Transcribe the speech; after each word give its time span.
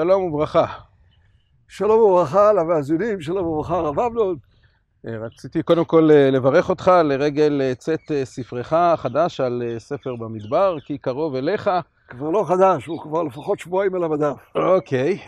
שלום 0.00 0.22
וברכה. 0.22 0.66
שלום 1.68 2.00
וברכה 2.00 2.52
למאזינים, 2.52 3.20
שלום 3.20 3.46
וברכה 3.46 3.74
רב 3.74 4.00
אמנון. 4.00 4.36
רציתי 5.04 5.62
קודם 5.62 5.84
כל 5.84 6.10
לברך 6.32 6.68
אותך 6.68 6.92
לרגל 7.04 7.74
צאת 7.78 8.00
ספרך 8.24 8.72
החדש 8.72 9.40
על 9.40 9.62
ספר 9.78 10.16
במדבר, 10.16 10.76
כי 10.84 10.98
קרוב 10.98 11.34
אליך. 11.34 11.70
כבר 12.08 12.30
לא 12.30 12.44
חדש, 12.48 12.86
הוא 12.86 13.00
כבר 13.02 13.22
לפחות 13.22 13.58
שבועיים 13.58 13.94
על 13.94 14.04
המדף. 14.04 14.36
אוקיי, 14.54 15.18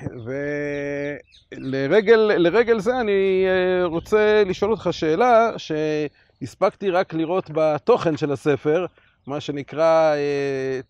ולרגל 1.52 2.78
זה 2.78 3.00
אני 3.00 3.46
רוצה 3.84 4.42
לשאול 4.46 4.70
אותך 4.70 4.88
שאלה 4.90 5.50
שהספקתי 5.56 6.90
רק 6.90 7.14
לראות 7.14 7.50
בתוכן 7.54 8.16
של 8.16 8.32
הספר, 8.32 8.86
מה 9.26 9.40
שנקרא, 9.40 10.14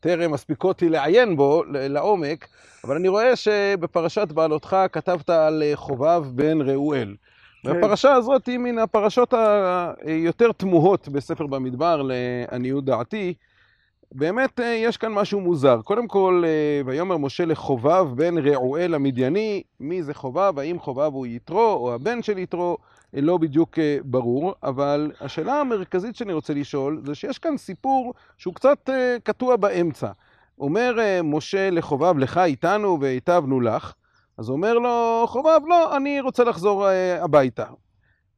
טרם 0.00 0.34
הספיקותי 0.34 0.88
לעיין 0.88 1.36
בו 1.36 1.62
לעומק, 1.68 2.48
אבל 2.84 2.96
אני 2.96 3.08
רואה 3.08 3.36
שבפרשת 3.36 4.28
בעלותך 4.32 4.76
כתבת 4.92 5.30
על 5.30 5.62
חובב 5.74 6.24
בן 6.34 6.60
ראואל. 6.60 7.14
כן. 7.62 7.70
והפרשה 7.70 8.12
הזאת 8.12 8.46
היא 8.46 8.58
מן 8.58 8.78
הפרשות 8.78 9.34
היותר 10.04 10.52
תמוהות 10.52 11.08
בספר 11.08 11.46
במדבר, 11.46 12.02
לעניות 12.02 12.84
דעתי. 12.84 13.34
באמת 14.12 14.60
יש 14.64 14.96
כאן 14.96 15.12
משהו 15.12 15.40
מוזר. 15.40 15.80
קודם 15.82 16.08
כל, 16.08 16.44
ויאמר 16.86 17.16
משה 17.16 17.44
לחובב 17.44 18.06
בן 18.14 18.38
ראואל 18.38 18.94
המדייני, 18.94 19.62
מי 19.80 20.02
זה 20.02 20.14
חובב? 20.14 20.58
האם 20.58 20.78
חובב 20.78 21.10
הוא 21.12 21.26
יתרו 21.26 21.72
או 21.72 21.94
הבן 21.94 22.22
של 22.22 22.38
יתרו? 22.38 22.76
לא 23.12 23.38
בדיוק 23.38 23.78
ברור, 24.04 24.54
אבל 24.62 25.12
השאלה 25.20 25.60
המרכזית 25.60 26.16
שאני 26.16 26.32
רוצה 26.32 26.54
לשאול 26.54 27.02
זה 27.04 27.14
שיש 27.14 27.38
כאן 27.38 27.56
סיפור 27.56 28.14
שהוא 28.38 28.54
קצת 28.54 28.90
קטוע 29.22 29.56
באמצע. 29.56 30.10
אומר 30.58 30.98
משה 31.24 31.70
לחובב, 31.70 32.18
לך 32.18 32.38
איתנו 32.38 33.00
והיטבנו 33.00 33.60
לך, 33.60 33.92
אז 34.38 34.50
אומר 34.50 34.74
לו 34.74 35.24
חובב, 35.28 35.60
לא, 35.68 35.96
אני 35.96 36.20
רוצה 36.20 36.44
לחזור 36.44 36.86
הביתה. 37.20 37.64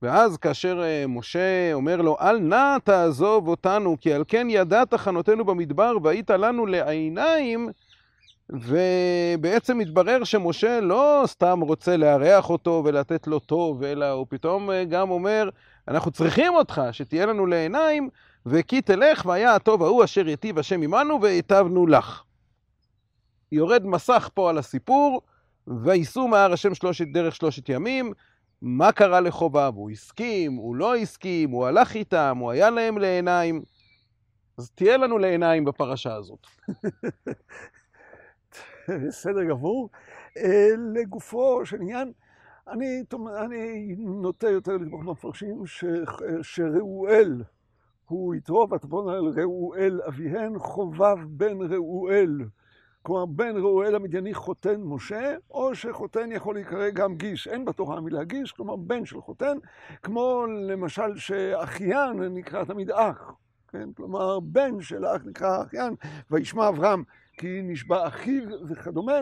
ואז 0.03 0.37
כאשר 0.37 0.83
משה 1.09 1.73
אומר 1.73 1.97
לו, 1.97 2.17
אל 2.21 2.39
נא 2.39 2.77
תעזוב 2.85 3.49
אותנו, 3.49 3.97
כי 4.01 4.13
על 4.13 4.25
כן 4.29 4.47
ידעת 4.51 4.95
חנותנו 4.95 5.45
במדבר 5.45 5.97
והיית 6.03 6.31
לנו 6.31 6.67
לעיניים, 6.67 7.69
ובעצם 8.51 9.79
מתברר 9.79 10.25
שמשה 10.25 10.81
לא 10.81 11.23
סתם 11.27 11.61
רוצה 11.61 11.97
לארח 11.97 12.51
אותו 12.51 12.83
ולתת 12.85 13.27
לו 13.27 13.39
טוב, 13.39 13.83
אלא 13.83 14.11
הוא 14.11 14.27
פתאום 14.29 14.71
גם 14.89 15.11
אומר, 15.11 15.49
אנחנו 15.89 16.11
צריכים 16.11 16.55
אותך, 16.55 16.83
שתהיה 16.93 17.27
לנו 17.27 17.47
לעיניים, 17.47 18.09
וכי 18.47 18.83
תלך 18.83 19.27
והיה 19.27 19.55
הטוב 19.55 19.83
ההוא 19.83 20.05
אשר 20.05 20.29
יטיב 20.29 20.59
השם 20.59 20.83
עמנו 20.83 21.23
והיטבנו 21.23 21.87
לך. 21.87 22.23
יורד 23.53 23.87
מסך 23.87 24.31
פה 24.35 24.51
על 24.51 24.59
הסיפור, 24.59 25.23
וייסעו 25.67 26.29
מהר 26.29 26.53
השם 26.53 26.75
שלושת 26.75 27.07
דרך 27.13 27.37
שלושת 27.37 27.69
ימים, 27.69 28.13
מה 28.63 28.93
קרה 28.93 29.21
לחובב? 29.21 29.73
הוא 29.75 29.91
הסכים, 29.91 30.55
הוא 30.55 30.77
לא 30.77 30.97
הסכים, 30.97 31.51
הוא 31.51 31.67
הלך 31.67 31.95
איתם, 31.95 32.37
הוא 32.41 32.51
היה 32.51 32.71
להם 32.71 32.99
לעיניים. 32.99 33.63
אז 34.59 34.71
תהיה 34.71 34.97
לנו 34.97 35.19
לעיניים 35.19 35.65
בפרשה 35.65 36.15
הזאת. 36.15 36.47
בסדר 39.07 39.45
גמור. 39.45 39.91
לגופו 40.95 41.67
של 41.67 41.81
עניין, 41.81 42.13
אני, 42.69 43.03
אני 43.45 43.95
נוטה 43.99 44.51
יותר 44.51 44.77
לתמוך 44.77 45.05
במפרשים 45.05 45.63
שראואל 46.43 47.43
הוא 48.05 48.35
יתרו, 48.35 48.67
ותבון 48.71 49.09
על 49.09 49.33
ראואל 49.37 50.01
אביהן, 50.09 50.59
חובב 50.59 51.17
בן 51.29 51.73
ראואל. 51.73 52.39
כלומר, 53.03 53.27
בן 53.27 53.57
ראואל 53.57 53.95
המדייני 53.95 54.35
חותן 54.35 54.81
משה, 54.81 55.37
או 55.51 55.75
שחותן 55.75 56.33
יכול 56.33 56.55
להיקרא 56.55 56.91
גם 56.91 57.15
גיס. 57.15 57.47
אין 57.47 57.65
בתורה 57.65 57.97
המילה 57.97 58.25
גיס, 58.25 58.53
כלומר, 58.53 58.77
בן 58.77 59.05
של 59.05 59.21
חותן, 59.21 59.57
כמו 60.03 60.47
למשל 60.47 61.17
שאחיין 61.17 62.21
נקרא 62.21 62.65
תמיד 62.65 62.91
אח. 62.91 63.33
כן? 63.69 63.93
כלומר, 63.93 64.41
בן 64.41 64.81
של 64.81 65.07
אח 65.07 65.23
נקרא 65.25 65.63
אחיין, 65.63 65.95
וישמע 66.31 66.69
אברהם 66.69 67.03
כי 67.37 67.61
נשבע 67.63 68.09
אחיו 68.09 68.43
וכדומה. 68.69 69.21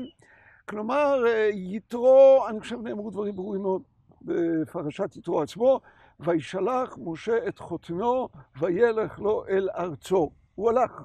כלומר, 0.69 1.25
יתרו, 1.55 2.45
אני 2.49 2.61
חושב 2.61 2.81
נאמרו 2.83 3.11
דברים 3.11 3.37
ברורים 3.37 3.63
מאוד 3.63 3.83
בפרשת 4.23 5.17
יתרו 5.17 5.43
עצמו, 5.43 5.81
וישלח 6.21 6.99
משה 7.01 7.49
את 7.49 7.59
חותנו 7.59 8.29
וילך 8.61 9.19
לו 9.19 9.47
אל 9.49 9.69
ארצו. 9.77 10.31
הוא 10.55 10.71
הלך. 10.71 11.03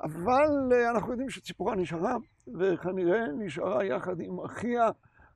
אבל 0.00 0.72
אנחנו 0.90 1.10
יודעים 1.10 1.30
שציפורה 1.30 1.74
נשארה, 1.74 2.16
וכנראה 2.58 3.26
נשארה 3.38 3.84
יחד 3.84 4.20
עם 4.20 4.40
אחיה, 4.40 4.90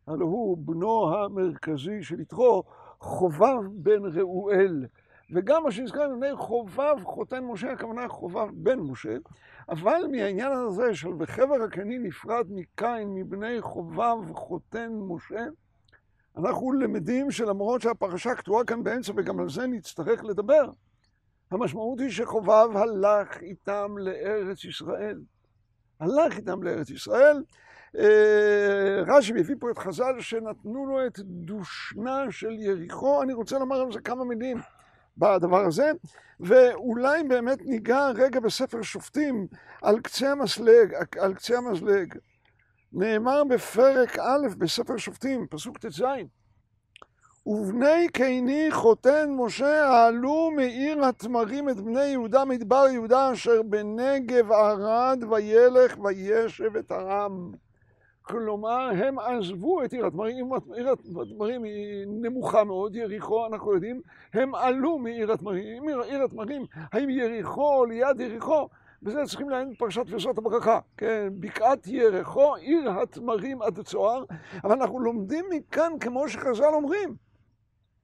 הלא 0.07 0.25
הוא 0.25 0.59
בנו 0.61 1.15
המרכזי 1.15 2.03
של 2.03 2.21
יתרו, 2.21 2.63
חובב 3.01 3.61
בן 3.73 4.03
ראואל. 4.05 4.87
וגם 5.35 5.63
מה 5.65 5.73
שהזכרנו, 5.73 6.21
בני 6.21 6.37
חובב 6.37 7.05
חותן 7.05 7.45
משה, 7.45 7.73
הכוונה 7.73 8.09
חובב 8.09 8.49
בן 8.53 8.79
משה, 8.79 9.17
אבל 9.69 10.01
מהעניין 10.11 10.53
הזה 10.53 10.95
של 10.95 11.13
בחבר 11.19 11.63
הקני 11.65 11.99
נפרד 11.99 12.47
מקין 12.51 13.15
מבני 13.15 13.61
חובב 13.61 14.33
חותן 14.33 14.93
משה, 14.93 15.47
אנחנו 16.37 16.73
למדים 16.73 17.31
שלמרות 17.31 17.83
שהפרשה 17.83 18.35
כתובה 18.35 18.65
כאן 18.65 18.83
באמצע, 18.83 19.13
וגם 19.17 19.41
על 19.41 19.49
זה 19.49 19.67
נצטרך 19.67 20.25
לדבר, 20.25 20.71
המשמעות 21.51 22.01
היא 22.01 22.11
שחובב 22.11 22.69
הלך 22.77 23.43
איתם 23.43 23.95
לארץ 23.99 24.65
ישראל. 24.65 25.21
הלך 26.01 26.37
איתם 26.37 26.63
לארץ 26.63 26.91
ישראל. 26.91 27.43
רש"י 29.07 29.33
מביא 29.33 29.55
פה 29.61 29.71
את 29.71 29.79
חז"ל 29.79 30.21
שנתנו 30.21 30.87
לו 30.87 31.07
את 31.07 31.19
דושנה 31.19 32.27
של 32.31 32.53
יריחו. 32.53 33.23
אני 33.23 33.33
רוצה 33.33 33.59
לומר 33.59 33.77
על 33.77 33.93
זה 33.93 34.01
כמה 34.01 34.25
מילים 34.25 34.59
בדבר 35.19 35.65
הזה, 35.67 35.93
ואולי 36.41 37.23
באמת 37.23 37.59
ניגע 37.65 38.09
רגע 38.09 38.41
בספר 38.41 38.83
שופטים 38.83 39.47
על 39.83 40.01
קצה 40.01 40.33
המזלג, 40.33 40.95
על 41.19 41.35
קצה 41.35 41.59
המזלג. 41.59 42.15
נאמר 42.93 43.45
בפרק 43.45 44.19
א' 44.19 44.49
בספר 44.59 44.97
שופטים, 44.97 45.47
פסוק 45.51 45.79
ט"ז: 45.79 46.03
ובני 47.47 48.09
קיני 48.13 48.69
חותן 48.71 49.31
משה 49.31 50.07
עלו 50.07 50.51
מעיר 50.57 51.05
התמרים 51.05 51.69
את 51.69 51.81
בני 51.81 52.05
יהודה 52.05 52.45
מדבר 52.45 52.85
יהודה 52.93 53.33
אשר 53.33 53.63
בנגב 53.63 54.53
ערד 54.53 55.25
וילך 55.31 55.99
וישב 56.05 56.77
את 56.77 56.91
העם. 56.91 57.53
כלומר, 58.29 58.91
הם 59.05 59.19
עזבו 59.19 59.85
את 59.85 59.93
עיר 59.93 60.07
התמרים, 60.07 60.51
עיר 60.75 60.91
התמרים 61.23 61.63
היא 61.63 62.07
נמוכה 62.07 62.65
מאוד, 62.65 62.97
יריחו, 62.97 63.47
אנחנו 63.47 63.75
יודעים, 63.75 64.01
הם 64.35 64.55
עלו 64.55 64.99
מעיר 64.99 65.33
התמרים, 65.33 65.89
עיר 65.89 66.23
התמרים, 66.23 66.63
האם 66.93 67.11
יריחו 67.11 67.85
ליד 67.85 68.21
יריחו? 68.21 68.69
וזה 69.03 69.25
צריכים 69.27 69.51
לעניין 69.51 69.75
פרשת 69.75 70.05
וזאת 70.07 70.39
הברכה, 70.39 70.79
כן, 70.97 71.29
בקעת 71.41 71.87
יריחו, 71.87 72.55
עיר 72.55 72.91
התמרים 72.91 73.63
עד 73.63 73.81
צוהר, 73.81 74.25
אבל 74.65 74.73
אנחנו 74.73 75.01
לומדים 75.01 75.45
מכאן 75.51 75.93
כמו 76.01 76.29
שחז"ל 76.29 76.75
אומרים. 76.75 77.28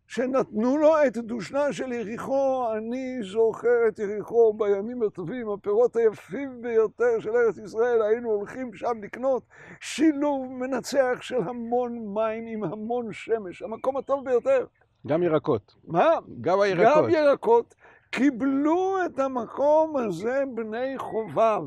שנתנו 0.07 0.79
לו 0.79 0.95
את 1.07 1.17
דושנה 1.17 1.73
של 1.73 1.93
יריחו, 1.93 2.67
אני 2.77 3.23
זוכר 3.23 3.89
את 3.89 3.99
יריחו 3.99 4.53
בימים 4.53 5.03
הטובים, 5.03 5.49
הפירות 5.49 5.97
היפים 5.97 6.63
ביותר 6.63 7.21
של 7.21 7.31
ארץ 7.31 7.59
ישראל, 7.59 8.03
היינו 8.03 8.31
הולכים 8.31 8.75
שם 8.75 9.03
לקנות 9.03 9.43
שילוב 9.81 10.53
מנצח 10.53 11.19
של 11.21 11.43
המון 11.45 12.15
מים 12.15 12.47
עם 12.47 12.65
המון 12.65 13.13
שמש, 13.13 13.63
המקום 13.63 13.97
הטוב 13.97 14.25
ביותר. 14.25 14.67
גם 15.07 15.23
ירקות. 15.23 15.75
מה? 15.85 16.11
גם 16.41 16.61
הירקות. 16.61 17.05
גם 17.05 17.11
ירקות. 17.11 17.75
קיבלו 18.11 18.97
את 19.07 19.19
המקום 19.19 19.97
הזה 19.97 20.43
בני 20.55 20.99
חובב. 20.99 21.62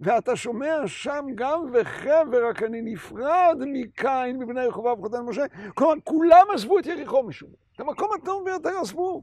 ואתה 0.00 0.36
שומע 0.36 0.82
שם 0.86 1.26
גם 1.34 1.60
וחבר 1.72 2.48
רק 2.48 2.62
אני 2.62 2.82
נפרד 2.82 3.58
מקין 3.66 4.38
מבני 4.38 4.70
חובב 4.70 5.00
חותן 5.00 5.20
משה. 5.20 5.44
כלומר, 5.74 5.94
כולם 6.04 6.46
עזבו 6.54 6.78
את 6.78 6.86
יריחו 6.86 7.22
משום. 7.22 7.61
את 7.74 7.80
המקום 7.80 8.10
הטוב 8.14 8.44
ביותר 8.44 8.78
עזבו. 8.80 9.22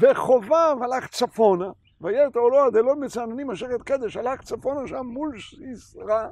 וחובב 0.00 0.76
הלך 0.82 1.06
צפונה, 1.06 1.70
ויראת 2.00 2.36
עולו 2.36 2.58
עד 2.58 2.76
אלון 2.76 3.04
מצעננים 3.04 3.50
אשר 3.50 3.74
את 3.74 3.82
קדש, 3.82 4.16
הלך 4.16 4.42
צפונה 4.42 4.86
שם 4.86 5.06
מול 5.06 5.40
סיסרא, 5.40 6.28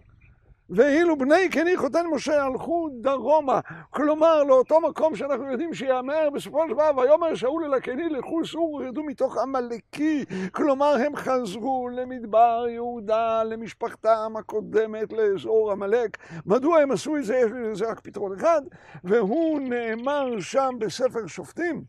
ואילו 0.70 1.18
בני 1.18 1.48
קני 1.48 1.76
חותן 1.76 2.06
משה 2.06 2.44
הלכו 2.44 2.88
דרומה, 3.00 3.60
כלומר 3.90 4.44
לאותו 4.44 4.80
מקום 4.80 5.16
שאנחנו 5.16 5.52
יודעים 5.52 5.74
שיאמר 5.74 6.30
בסופו 6.30 6.62
של 6.68 6.74
דבר, 6.74 6.90
ויאמר 6.96 7.34
שאול 7.34 7.64
אל 7.64 7.74
הקני 7.74 8.08
לכו 8.08 8.46
סורו 8.46 8.80
ורדו 8.82 9.02
מתוך 9.02 9.38
עמלקי, 9.38 10.24
כלומר 10.52 10.96
הם 11.06 11.16
חזרו 11.16 11.88
למדבר 11.88 12.66
יהודה, 12.68 13.44
למשפחתם 13.44 14.32
הקודמת 14.38 15.12
לאזור 15.12 15.72
עמלק. 15.72 16.16
מדוע 16.46 16.78
הם 16.78 16.90
עשו 16.90 17.16
את 17.16 17.24
זה? 17.24 17.36
יש 17.36 17.50
לזה 17.52 17.90
רק 17.90 18.00
פתרון 18.00 18.34
אחד, 18.38 18.62
והוא 19.04 19.60
נאמר 19.60 20.40
שם 20.40 20.74
בספר 20.78 21.26
שופטים. 21.26 21.82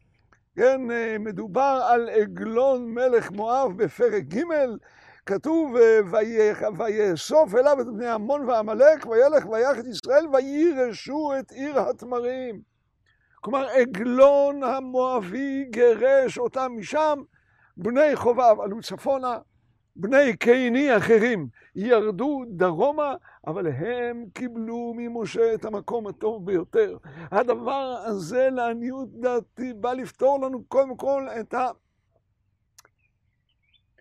כן, 0.56 0.82
מדובר 1.20 1.82
על 1.90 2.10
עגלון 2.10 2.94
מלך 2.94 3.32
מואב 3.32 3.78
בפרק 3.78 4.24
ג' 4.24 4.44
כתוב, 5.26 5.74
ויאסוף 6.78 7.56
אליו 7.56 7.82
את 7.82 7.88
בני 7.88 8.08
עמון 8.08 8.50
ועמלק, 8.50 9.06
וילך 9.06 9.46
ויח 9.50 9.80
את 9.80 9.86
ישראל, 9.86 10.26
וירשו 10.34 11.32
את 11.40 11.52
עיר 11.52 11.80
התמרים. 11.80 12.62
כלומר, 13.42 13.68
עגלון 13.70 14.64
המואבי 14.64 15.66
גירש 15.70 16.38
אותם 16.38 16.72
משם, 16.78 17.22
בני 17.78 18.16
חובב 18.16 18.56
עלו 18.64 18.82
צפונה, 18.82 19.38
בני 19.96 20.38
קיני 20.38 20.98
אחרים 20.98 21.48
ירדו 21.76 22.44
דרומה, 22.48 23.16
אבל 23.48 23.68
הם 23.68 24.26
קיבלו 24.34 24.94
ממשה 24.98 25.54
את 25.54 25.66
המקום 25.66 26.08
הטוב 26.08 26.46
ביותר. 26.46 26.98
הדבר 27.32 28.02
הזה, 28.06 28.50
לעניות 28.52 29.10
דעתי, 29.12 29.74
בא 29.74 29.94
לפתור 29.94 30.40
לנו 30.42 30.64
קודם 30.64 30.96
כל 30.96 31.28
את, 31.40 31.54
ה... 31.54 31.68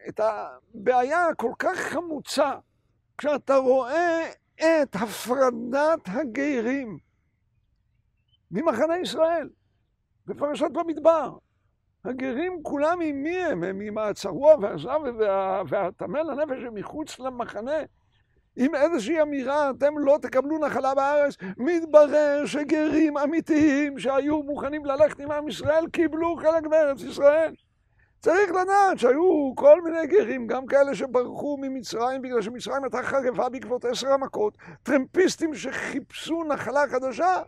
את 0.09 0.21
הבעיה 0.21 1.27
הכל 1.27 1.53
כך 1.59 1.77
חמוצה, 1.79 2.53
כשאתה 3.19 3.57
רואה 3.57 4.31
את 4.57 4.95
הפרדת 4.95 6.01
הגרים 6.07 6.99
ממחנה 8.51 8.99
ישראל 8.99 9.49
בפרשת 10.27 10.71
במדבר. 10.73 11.37
הגרים 12.05 12.63
כולם 12.63 13.01
עם 13.01 13.23
מי 13.23 13.45
הם? 13.45 13.65
הם 13.65 13.81
עם 13.81 13.99
הצרוע 13.99 14.55
והזב 14.61 15.01
והטמא 15.69 16.19
לנפש 16.19 16.65
הם 16.67 16.75
מחוץ 16.75 17.19
למחנה. 17.19 17.79
עם 18.57 18.75
איזושהי 18.75 19.23
אמירה, 19.23 19.71
אתם 19.71 19.99
לא 19.99 20.19
תקבלו 20.23 20.59
נחלה 20.59 20.95
בארץ, 20.95 21.37
מתברר 21.57 22.47
שגרים 22.47 23.19
אמיתיים 23.19 23.99
שהיו 23.99 24.43
מוכנים 24.43 24.85
ללכת 24.85 25.21
עם 25.21 25.31
עם 25.31 25.49
ישראל, 25.49 25.85
קיבלו 25.93 26.37
חלק 26.37 26.67
בארץ 26.67 27.03
ישראל. 27.03 27.55
צריך 28.21 28.51
לדעת 28.51 28.99
שהיו 28.99 29.53
כל 29.57 29.83
מיני 29.83 30.07
גרים, 30.07 30.47
גם 30.47 30.67
כאלה 30.67 30.95
שברחו 30.95 31.57
ממצרים 31.61 32.23
בגלל 32.23 32.43
שמצרים 32.43 32.85
הייתה 32.85 33.03
חרבה 33.03 33.49
בעקבות 33.49 33.85
עשר 33.85 34.09
המכות, 34.09 34.59
טרמפיסטים 34.83 35.55
שחיפשו 35.55 36.45
נחלה 36.45 36.85
חדשה, 36.89 37.43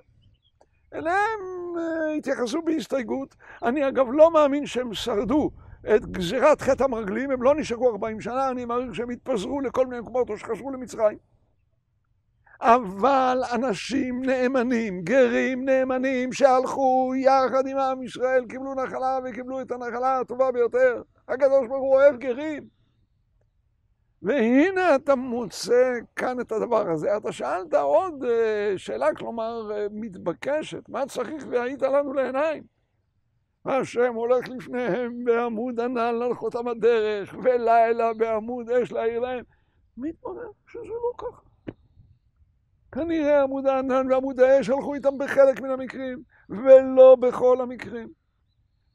אליהם 0.95 1.41
אה, 1.79 2.15
התייחסו 2.15 2.63
בהסתייגות. 2.63 3.37
אני 3.63 3.89
אגב 3.89 4.07
לא 4.13 4.31
מאמין 4.31 4.67
שהם 4.67 4.95
שרדו 4.95 5.51
את 5.97 6.07
גזירת 6.07 6.61
חטא 6.61 6.85
המרגלים, 6.85 7.31
הם 7.31 7.43
לא 7.43 7.55
נשארו 7.55 7.91
40 7.91 8.21
שנה, 8.21 8.51
אני 8.51 8.65
מעריך 8.65 8.95
שהם 8.95 9.11
התפזרו 9.11 9.61
לכל 9.61 9.87
מיני 9.87 10.01
מקומות 10.01 10.31
או 10.31 10.39
שחזרו 10.39 10.71
למצרים. 10.71 11.30
אבל 12.61 13.43
אנשים 13.55 14.25
נאמנים, 14.25 15.03
גרים 15.03 15.65
נאמנים, 15.65 16.33
שהלכו 16.33 17.13
יחד 17.17 17.67
עם 17.67 17.79
עם 17.79 18.03
ישראל, 18.03 18.45
קיבלו 18.49 18.75
נחלה 18.75 19.19
וקיבלו 19.25 19.61
את 19.61 19.73
הנחלה 19.73 20.21
הטובה 20.21 20.53
ביותר. 20.53 21.03
הקדוש 21.29 21.69
ברוך 21.69 21.83
הוא 21.83 21.95
אוהב 21.95 22.17
גרים. 22.17 22.63
והנה 24.23 24.95
אתה 24.95 25.15
מוצא 25.15 25.93
כאן 26.17 26.41
את 26.41 26.53
הדבר 26.53 26.91
הזה. 26.91 27.17
אתה 27.17 27.33
שאלת 27.33 27.75
עוד 27.75 28.25
אה, 28.25 28.73
שאלה, 28.77 29.15
כלומר, 29.15 29.73
אה, 29.73 29.87
מתבקשת, 29.91 30.89
מה 30.89 31.07
צריך 31.07 31.45
והיית 31.51 31.83
לנו 31.83 32.13
לעיניים? 32.13 32.63
השם 33.65 34.15
הולך 34.15 34.49
לפניהם 34.49 35.25
בעמוד 35.25 35.81
ענן 35.81 36.15
להלכותם 36.15 36.69
הדרך, 36.69 37.35
ולילה 37.43 38.15
בעמוד 38.15 38.71
אש 38.71 38.93
להעיר 38.93 39.21
להם. 39.21 39.45
מתברר 39.97 40.51
שזה 40.67 40.83
לא 40.83 41.13
ככה. 41.19 41.50
כנראה 42.93 43.43
עמוד 43.43 43.67
הענן 43.67 44.13
ועמוד 44.13 44.41
האש 44.41 44.69
הלכו 44.69 44.95
איתם 44.95 45.19
בחלק 45.19 45.61
מן 45.61 45.71
המקרים, 45.71 46.23
ולא 46.49 47.17
בכל 47.21 47.61
המקרים. 47.61 48.09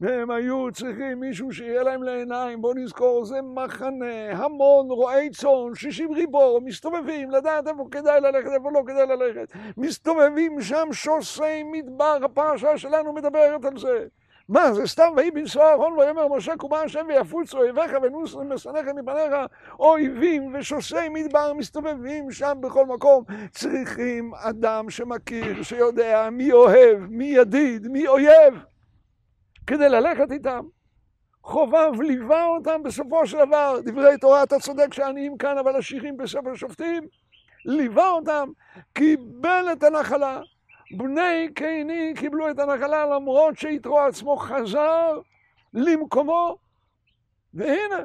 והם 0.01 0.31
היו 0.31 0.71
צריכים 0.71 1.19
מישהו 1.19 1.51
שיהיה 1.51 1.83
להם 1.83 2.03
לעיניים, 2.03 2.61
בואו 2.61 2.73
נזכור, 2.73 3.25
זה 3.25 3.41
מחנה, 3.41 4.31
המון 4.31 4.91
רועי 4.91 5.29
צאן, 5.29 5.75
שישים 5.75 6.13
ריבו, 6.13 6.61
מסתובבים, 6.63 7.31
לדעת 7.31 7.67
איפה 7.67 7.87
כדאי 7.91 8.21
ללכת, 8.21 8.49
איפה 8.53 8.71
לא 8.71 8.83
כדאי 8.87 9.05
ללכת. 9.07 9.53
מסתובבים 9.77 10.61
שם 10.61 10.87
שוסי 10.91 11.63
מדבר, 11.63 12.17
הפרשה 12.23 12.77
שלנו 12.77 13.13
מדברת 13.13 13.65
על 13.65 13.77
זה. 13.77 14.07
מה, 14.49 14.73
זה 14.73 14.87
סתם 14.87 15.13
ויהי 15.15 15.31
בנסוע 15.31 15.69
אהרון 15.69 15.93
ויאמר 15.93 16.27
משה 16.27 16.57
קומה 16.57 16.81
השם 16.81 17.05
ויפוצו 17.07 17.57
אויביך 17.57 17.91
ונוסו 18.01 18.43
משנאיך 18.43 18.87
מפניך 18.87 19.33
אויבים 19.79 20.55
ושוסי 20.55 21.09
מדבר 21.09 21.53
מסתובבים 21.53 22.31
שם 22.31 22.57
בכל 22.59 22.85
מקום. 22.85 23.23
צריכים 23.51 24.31
אדם 24.35 24.89
שמכיר, 24.89 25.63
שיודע 25.63 26.29
מי 26.31 26.51
אוהב, 26.51 26.99
מי 26.99 27.25
ידיד, 27.25 27.87
מי 27.87 28.07
אויב 28.07 28.53
כדי 29.67 29.89
ללכת 29.89 30.31
איתם. 30.31 30.61
חובב 31.43 32.01
ליווה 32.01 32.45
אותם 32.45 32.83
בסופו 32.83 33.27
של 33.27 33.37
דבר, 33.45 33.79
דברי 33.85 34.17
תורה 34.17 34.43
אתה 34.43 34.59
צודק 34.59 34.93
שעניים 34.93 35.37
כאן 35.37 35.57
אבל 35.57 35.75
עשירים 35.75 36.17
בספר 36.17 36.55
שופטים, 36.55 37.03
ליווה 37.65 38.09
אותם, 38.09 38.49
קיבל 38.93 39.65
את 39.73 39.83
הנחלה, 39.83 40.41
בני 40.91 41.47
קיני 41.55 42.13
קיבלו 42.15 42.49
את 42.49 42.59
הנחלה 42.59 43.05
למרות 43.05 43.57
שיתרו 43.57 43.99
עצמו 43.99 44.37
חזר 44.37 45.19
למקומו, 45.73 46.57
והנה, 47.53 48.03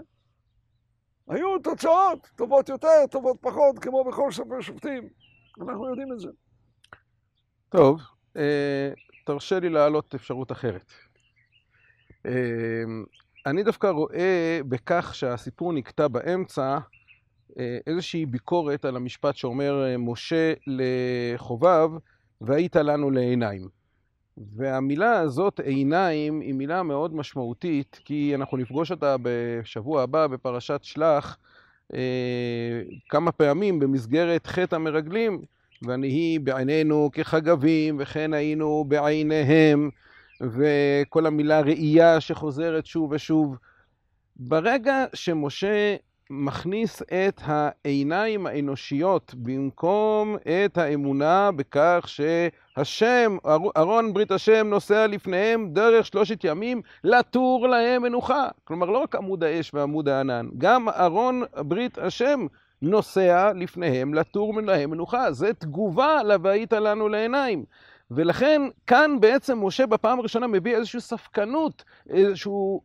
היו 1.29 1.59
תוצאות 1.59 2.31
טובות 2.37 2.69
יותר, 2.69 3.07
טובות 3.11 3.37
פחות, 3.41 3.79
כמו 3.79 4.05
בכל 4.05 4.33
ספר 4.33 4.61
שופטים. 4.61 5.09
אנחנו 5.61 5.89
יודעים 5.89 6.13
את 6.13 6.21
זה. 6.21 6.29
טוב, 7.69 8.01
אה, 8.37 8.93
תרשה 9.27 9.61
לי 9.61 9.69
להעלות 9.69 10.15
אפשרות 10.15 10.53
אחרת. 10.53 10.93
אמ, 12.27 13.05
אני 13.47 13.63
דווקא 13.63 13.87
רואה 13.87 14.61
בכך 14.69 15.15
שהסיפור 15.15 15.73
נקטע 15.73 16.09
באמצע 16.09 16.79
אה, 17.59 17.79
איזושהי 17.87 18.27
ביקורת 18.27 18.85
על 18.85 18.97
המשפט 18.97 19.37
שאומר 19.37 19.85
אה, 19.85 19.97
משה 19.99 20.53
לחובב, 20.67 21.91
והיית 22.41 22.77
לנו 22.77 23.11
לעיניים. 23.11 23.69
והמילה 24.57 25.19
הזאת, 25.19 25.61
עיניים, 25.61 26.41
היא 26.41 26.55
מילה 26.55 26.83
מאוד 26.83 27.15
משמעותית, 27.15 28.01
כי 28.05 28.35
אנחנו 28.35 28.57
נפגוש 28.57 28.91
אותה 28.91 29.17
בשבוע 29.23 30.03
הבא 30.03 30.27
בפרשת 30.27 30.81
שלח 30.83 31.39
אה, 31.95 32.83
כמה 33.09 33.33
פעמים 33.33 33.79
במסגרת 33.79 34.47
חטא 34.47 34.75
המרגלים, 34.75 35.43
ונהי 35.83 36.39
בעינינו 36.39 37.11
כחגבים, 37.13 37.97
וכן 38.01 38.35
היינו 38.35 38.85
בעיניהם. 38.89 39.91
וכל 40.41 41.27
המילה 41.27 41.61
ראייה 41.61 42.21
שחוזרת 42.21 42.87
שוב 42.87 43.13
ושוב. 43.13 43.57
ברגע 44.37 45.05
שמשה 45.15 45.97
מכניס 46.31 47.03
את 47.03 47.41
העיניים 47.45 48.47
האנושיות 48.47 49.35
במקום 49.35 50.37
את 50.37 50.79
האמונה 50.79 51.51
בכך 51.57 52.05
שהשם, 52.07 53.37
ארון 53.77 54.13
ברית 54.13 54.31
השם 54.31 54.67
נוסע 54.67 55.07
לפניהם 55.07 55.69
דרך 55.73 56.07
שלושת 56.07 56.45
ימים 56.45 56.83
לתור 57.05 57.69
להם 57.69 58.03
מנוחה. 58.03 58.49
כלומר, 58.65 58.87
לא 58.87 58.99
רק 58.99 59.15
עמוד 59.15 59.45
האש 59.45 59.75
ועמוד 59.75 60.09
הענן, 60.09 60.49
גם 60.59 60.89
ארון 60.89 61.43
ברית 61.57 61.99
השם 61.99 62.47
נוסע 62.83 63.53
לפניהם 63.55 64.15
לתור 64.15 64.61
להם 64.61 64.91
מנוחה. 64.91 65.33
זה 65.33 65.53
תגובה 65.53 66.23
ל"והיית 66.23 66.73
לנו 66.73 67.09
לעיניים". 67.09 67.65
ולכן 68.11 68.63
כאן 68.87 69.21
בעצם 69.21 69.67
משה 69.67 69.87
בפעם 69.87 70.19
הראשונה 70.19 70.47
מביא 70.47 70.77
איזושהי 70.77 71.01
ספקנות, 71.01 71.85
איזשהו 72.11 72.83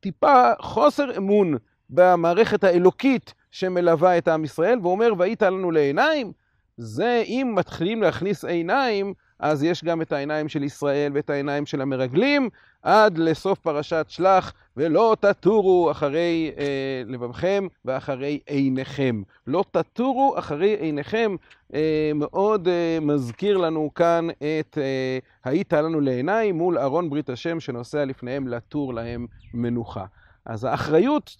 טיפה 0.00 0.52
חוסר 0.60 1.16
אמון 1.16 1.54
במערכת 1.90 2.64
האלוקית 2.64 3.34
שמלווה 3.50 4.18
את 4.18 4.28
עם 4.28 4.44
ישראל, 4.44 4.78
ואומר, 4.82 5.12
והיית 5.18 5.42
לנו 5.42 5.70
לעיניים, 5.70 6.32
זה 6.76 7.22
אם 7.26 7.52
מתחילים 7.56 8.02
להכניס 8.02 8.44
עיניים, 8.44 9.14
אז 9.38 9.62
יש 9.62 9.84
גם 9.84 10.02
את 10.02 10.12
העיניים 10.12 10.48
של 10.48 10.62
ישראל 10.62 11.12
ואת 11.14 11.30
העיניים 11.30 11.66
של 11.66 11.80
המרגלים, 11.80 12.48
עד 12.82 13.18
לסוף 13.18 13.58
פרשת 13.58 14.06
שלח, 14.08 14.52
ולא 14.76 15.16
תטורו 15.20 15.90
אחרי 15.90 16.52
אה, 16.58 17.02
לבבכם 17.06 17.66
ואחרי 17.84 18.40
עיניכם. 18.46 19.22
לא 19.46 19.64
תטורו 19.70 20.34
אחרי 20.38 20.76
עיניכם, 20.80 21.36
אה, 21.74 22.10
מאוד 22.14 22.68
אה, 22.68 22.98
מזכיר 23.00 23.56
לנו 23.56 23.90
כאן 23.94 24.28
את 24.30 24.78
אה, 24.78 25.18
היית 25.44 25.72
לנו 25.72 26.00
לעיניים 26.00 26.58
מול 26.58 26.78
ארון 26.78 27.10
ברית 27.10 27.30
השם 27.30 27.60
שנוסע 27.60 28.04
לפניהם 28.04 28.48
לתור 28.48 28.94
להם 28.94 29.26
מנוחה. 29.54 30.04
אז 30.48 30.64
האחריות 30.64 31.36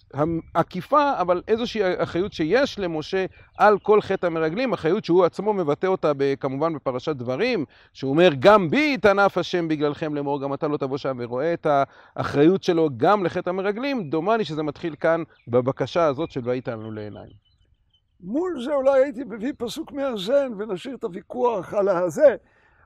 העקיפה, 0.55 1.21
אבל 1.21 1.41
איזושהי 1.47 1.81
אחריות 2.03 2.33
שיש 2.33 2.79
למשה 2.79 3.25
על 3.57 3.79
כל 3.79 4.01
חטא 4.01 4.25
המרגלים, 4.25 4.73
אחריות 4.73 5.05
שהוא 5.05 5.25
עצמו 5.25 5.53
מבטא 5.53 5.87
אותה 5.87 6.11
כמובן 6.39 6.73
בפרשת 6.73 7.15
דברים, 7.15 7.65
שהוא 7.93 8.11
אומר, 8.11 8.29
גם 8.39 8.69
בי 8.69 8.91
יתענף 8.93 9.37
השם 9.37 9.67
בגללכם 9.67 10.15
לאמור, 10.15 10.41
גם 10.41 10.53
אתה 10.53 10.67
לא 10.67 10.77
תבוא 10.77 10.97
שם, 10.97 11.17
ורואה 11.19 11.53
את 11.53 11.67
האחריות 12.15 12.63
שלו 12.63 12.89
גם 12.97 13.25
לחטא 13.25 13.49
המרגלים, 13.49 14.09
דומני 14.09 14.45
שזה 14.45 14.63
מתחיל 14.63 14.95
כאן 14.95 15.23
בבקשה 15.47 16.05
הזאת 16.05 16.31
של 16.31 16.41
והיית 16.43 16.67
לנו 16.67 16.91
לעיניים. 16.91 17.31
מול 18.21 18.63
זה 18.63 18.73
אולי 18.73 19.03
הייתי 19.03 19.23
מביא 19.23 19.53
פסוק 19.57 19.91
מאזן 19.91 20.51
ונשאיר 20.57 20.95
את 20.95 21.03
הוויכוח 21.03 21.73
על 21.73 21.89
הזה. 21.89 22.35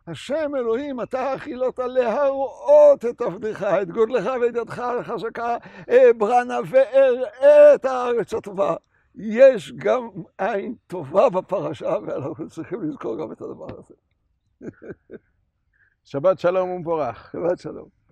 השם 0.07 0.51
אלוהים, 0.55 1.01
אתה 1.01 1.33
החילות 1.33 1.79
להראות 1.79 3.05
את 3.05 3.21
עבדך, 3.21 3.63
את 3.81 3.91
גודלך 3.91 4.29
ואת 4.41 4.55
ידך 4.55 4.79
החזקה, 4.79 5.57
ברנה 6.17 6.59
ואראה 6.69 7.75
את 7.75 7.85
הארץ 7.85 8.33
הטובה. 8.33 8.75
יש 9.15 9.71
גם 9.71 10.09
עין 10.37 10.75
טובה 10.87 11.29
בפרשה, 11.29 11.95
ואנחנו 12.07 12.49
צריכים 12.49 12.81
לזכור 12.81 13.17
גם 13.17 13.31
את 13.31 13.41
הדבר 13.41 13.67
הזה. 13.79 13.93
שבת 16.03 16.39
שלום 16.39 16.69
ומבורך. 16.69 17.31
שבת 17.31 17.59
שלום. 17.59 18.02